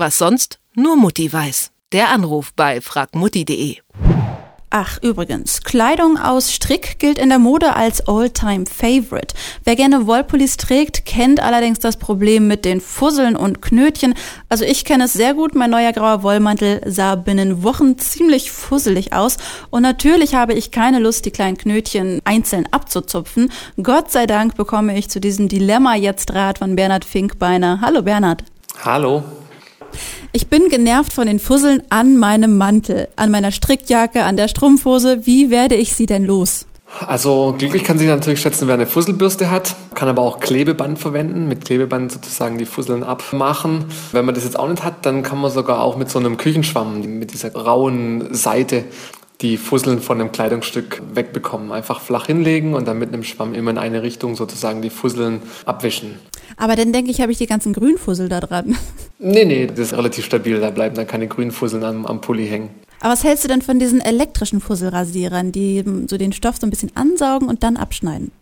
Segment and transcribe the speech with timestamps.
[0.00, 1.72] Was sonst nur Mutti weiß.
[1.92, 3.76] Der Anruf bei fragmutti.de.
[4.70, 9.34] Ach, übrigens, Kleidung aus Strick gilt in der Mode als All-Time-Favorite.
[9.64, 14.14] Wer gerne Wollpullis trägt, kennt allerdings das Problem mit den Fusseln und Knötchen.
[14.48, 19.12] Also ich kenne es sehr gut, mein neuer grauer Wollmantel sah binnen Wochen ziemlich fusselig
[19.12, 19.36] aus.
[19.68, 23.52] Und natürlich habe ich keine Lust, die kleinen Knötchen einzeln abzuzupfen.
[23.82, 27.82] Gott sei Dank bekomme ich zu diesem Dilemma jetzt Rat von Bernhard Finkbeiner.
[27.82, 28.44] Hallo Bernhard.
[28.82, 29.22] Hallo.
[30.40, 35.26] Ich bin genervt von den Fusseln an meinem Mantel, an meiner Strickjacke, an der Strumpfhose.
[35.26, 36.64] Wie werde ich sie denn los?
[37.06, 41.46] Also glücklich kann sich natürlich schätzen, wer eine Fusselbürste hat, kann aber auch Klebeband verwenden,
[41.46, 43.84] mit Klebeband sozusagen die Fusseln abmachen.
[44.12, 46.38] Wenn man das jetzt auch nicht hat, dann kann man sogar auch mit so einem
[46.38, 48.84] Küchenschwamm, mit dieser rauen Seite,
[49.42, 51.70] die Fusseln von einem Kleidungsstück wegbekommen.
[51.70, 55.42] Einfach flach hinlegen und dann mit einem Schwamm immer in eine Richtung sozusagen die Fusseln
[55.66, 56.18] abwischen.
[56.56, 58.76] Aber dann denke ich, habe ich die ganzen Grünfussel da dran.
[59.22, 60.58] Nee, nee, das ist relativ stabil.
[60.60, 62.70] Da bleiben dann keine Grünfusseln am, am Pulli hängen.
[63.00, 66.70] Aber was hältst du denn von diesen elektrischen Fusselrasierern, die so den Stoff so ein
[66.70, 68.32] bisschen ansaugen und dann abschneiden?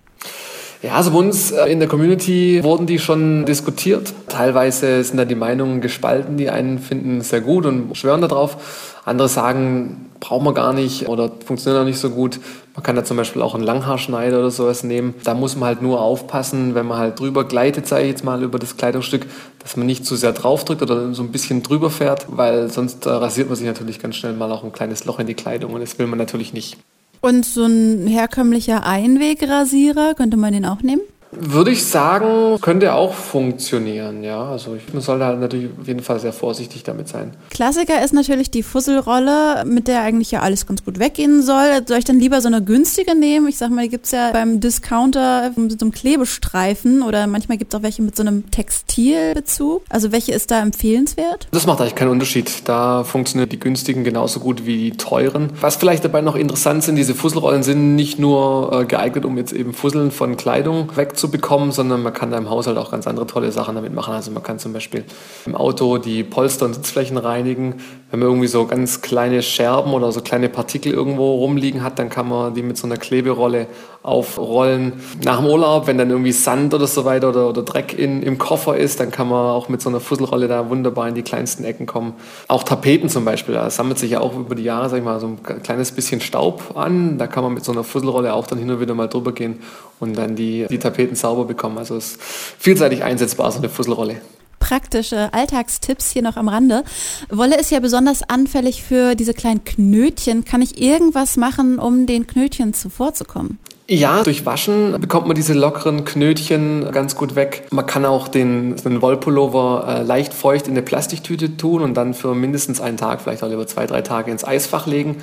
[0.81, 4.15] Ja, also bei uns äh, in der Community wurden die schon diskutiert.
[4.29, 6.37] Teilweise sind da die Meinungen gespalten.
[6.37, 8.95] Die einen finden es sehr gut und schwören darauf.
[9.05, 12.39] Andere sagen, braucht man gar nicht oder funktioniert auch nicht so gut.
[12.77, 15.15] Man kann da zum Beispiel auch einen Langhaarschneider oder sowas nehmen.
[15.25, 18.41] Da muss man halt nur aufpassen, wenn man halt drüber gleitet, sage ich jetzt mal,
[18.45, 19.27] über das Kleidungsstück,
[19.59, 23.11] dass man nicht zu sehr draufdrückt oder so ein bisschen drüber fährt, weil sonst äh,
[23.11, 25.81] rasiert man sich natürlich ganz schnell mal auch ein kleines Loch in die Kleidung und
[25.81, 26.77] das will man natürlich nicht.
[27.21, 31.03] Und so ein herkömmlicher Einwegrasierer, könnte man den auch nehmen?
[31.31, 34.51] Würde ich sagen, könnte auch funktionieren, ja.
[34.51, 37.33] Also ich, man sollte halt natürlich auf jeden Fall sehr vorsichtig damit sein.
[37.51, 41.83] Klassiker ist natürlich die Fusselrolle, mit der eigentlich ja alles ganz gut weggehen soll.
[41.87, 43.47] Soll ich dann lieber so eine günstige nehmen?
[43.49, 47.75] Ich sag mal, die gibt's ja beim Discounter mit so einem Klebestreifen oder manchmal gibt's
[47.75, 49.83] auch welche mit so einem Textilbezug.
[49.91, 51.49] Also welche ist da empfehlenswert?
[51.51, 52.67] Das macht eigentlich keinen Unterschied.
[52.67, 55.51] Da funktionieren die günstigen genauso gut wie die teuren.
[55.61, 59.53] Was vielleicht dabei noch interessant sind, diese Fusselrollen sind nicht nur äh, geeignet, um jetzt
[59.53, 63.07] eben Fusseln von Kleidung wegzunehmen, zu bekommen, sondern man kann da im Haushalt auch ganz
[63.07, 64.15] andere tolle Sachen damit machen.
[64.15, 65.05] Also man kann zum Beispiel
[65.47, 67.75] im Auto die Polster und Sitzflächen reinigen.
[68.11, 72.09] Wenn man irgendwie so ganz kleine Scherben oder so kleine Partikel irgendwo rumliegen hat, dann
[72.09, 73.67] kann man die mit so einer Kleberolle
[74.03, 74.95] aufrollen.
[75.25, 78.39] Nach dem Urlaub, wenn dann irgendwie Sand oder so weiter oder, oder Dreck in, im
[78.39, 81.65] Koffer ist, dann kann man auch mit so einer Fusselrolle da wunderbar in die kleinsten
[81.65, 82.15] Ecken kommen.
[82.47, 85.21] Auch Tapeten zum Beispiel, da sammelt sich ja auch über die Jahre, sag ich mal,
[85.21, 87.19] so ein kleines bisschen Staub an.
[87.19, 89.59] Da kann man mit so einer Fusselrolle auch dann hin und wieder mal drüber gehen
[90.01, 91.79] und dann die, die Tapeten sauber bekommen.
[91.79, 94.21] Also es ist vielseitig einsetzbar, so eine Fusselrolle
[94.61, 96.85] praktische Alltagstipps hier noch am Rande.
[97.31, 100.45] Wolle ist ja besonders anfällig für diese kleinen Knötchen.
[100.45, 103.59] Kann ich irgendwas machen, um den Knötchen zuvorzukommen?
[103.91, 107.67] Ja, durch Waschen bekommt man diese lockeren Knötchen ganz gut weg.
[107.71, 112.13] Man kann auch den, den Wollpullover äh, leicht feucht in eine Plastiktüte tun und dann
[112.13, 115.17] für mindestens einen Tag, vielleicht auch über zwei, drei Tage ins Eisfach legen.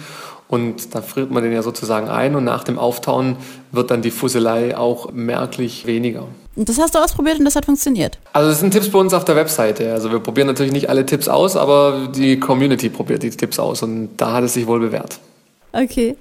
[0.48, 3.38] Und da friert man den ja sozusagen ein und nach dem Auftauen
[3.72, 6.28] wird dann die Fusselei auch merklich weniger.
[6.56, 8.20] Und das hast du ausprobiert und das hat funktioniert?
[8.32, 9.92] Also das sind Tipps bei uns auf der Webseite.
[9.92, 13.82] Also wir probieren natürlich nicht alle Tipps aus, aber die Community probiert die Tipps aus
[13.82, 15.20] und da hat es sich wohl bewährt.
[15.74, 16.16] Okay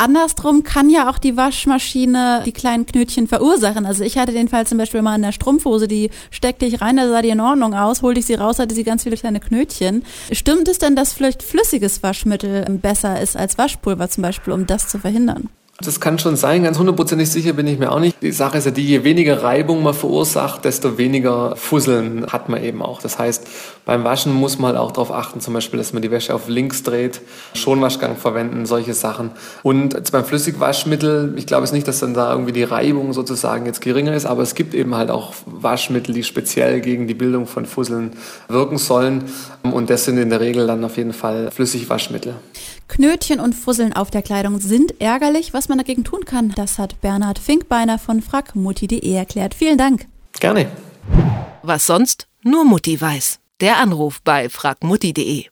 [0.00, 3.86] andersrum kann ja auch die Waschmaschine die kleinen Knötchen verursachen.
[3.86, 6.96] Also ich hatte den Fall zum Beispiel mal in der Strumpfhose, die steckte ich rein,
[6.96, 9.40] da sah die in Ordnung aus, holte ich sie raus, hatte sie ganz viele kleine
[9.40, 10.04] Knötchen.
[10.32, 14.88] Stimmt es denn, dass vielleicht flüssiges Waschmittel besser ist als Waschpulver zum Beispiel, um das
[14.88, 15.48] zu verhindern?
[15.82, 18.20] Das kann schon sein, ganz hundertprozentig sicher bin ich mir auch nicht.
[18.20, 22.62] Die Sache ist ja die, je weniger Reibung man verursacht, desto weniger Fusseln hat man
[22.62, 23.00] eben auch.
[23.00, 23.46] Das heißt,
[23.86, 26.48] beim Waschen muss man halt auch darauf achten, zum Beispiel, dass man die Wäsche auf
[26.48, 27.22] links dreht,
[27.54, 29.30] Schonwaschgang verwenden, solche Sachen.
[29.62, 33.64] Und jetzt beim Flüssigwaschmittel, ich glaube es nicht, dass dann da irgendwie die Reibung sozusagen
[33.64, 37.46] jetzt geringer ist, aber es gibt eben halt auch Waschmittel, die speziell gegen die Bildung
[37.46, 38.12] von Fusseln
[38.48, 39.24] wirken sollen.
[39.62, 42.34] Und das sind in der Regel dann auf jeden Fall Flüssigwaschmittel.
[42.90, 45.54] Knötchen und Fusseln auf der Kleidung sind ärgerlich.
[45.54, 49.54] Was man dagegen tun kann, das hat Bernhard Finkbeiner von fragmutti.de erklärt.
[49.54, 50.06] Vielen Dank.
[50.38, 50.66] Gerne.
[51.62, 53.38] Was sonst nur Mutti weiß.
[53.60, 55.46] Der Anruf bei fragmutti.de.